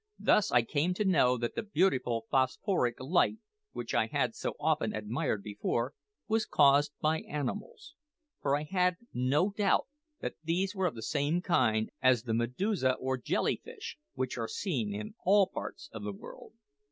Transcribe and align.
Thus 0.17 0.51
I 0.51 0.63
came 0.63 0.95
to 0.95 1.05
know 1.05 1.37
that 1.37 1.53
the 1.53 1.61
beautiful 1.61 2.25
phosphoric 2.31 2.95
light, 2.99 3.37
which 3.71 3.93
I 3.93 4.07
had 4.07 4.33
so 4.33 4.55
often 4.59 4.95
admired 4.95 5.43
before, 5.43 5.93
was 6.27 6.47
caused 6.47 6.91
by 7.01 7.21
animals; 7.21 7.93
for 8.41 8.55
I 8.57 8.63
had 8.63 8.97
no 9.13 9.51
doubt 9.51 9.85
that 10.19 10.37
these 10.43 10.73
were 10.73 10.87
of 10.87 10.95
the 10.95 11.03
same 11.03 11.39
kind 11.43 11.91
as 12.01 12.23
the 12.23 12.33
medusa 12.33 12.93
or 12.95 13.15
jelly 13.15 13.61
fish, 13.63 13.95
which 14.15 14.39
are 14.39 14.47
seen 14.47 14.91
in 14.95 15.13
all 15.23 15.45
parts 15.45 15.87
of 15.93 16.01
the 16.03 16.13
world. 16.13 16.53